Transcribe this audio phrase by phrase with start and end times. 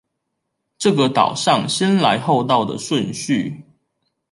[0.79, 3.63] 這個島上先來後到的順序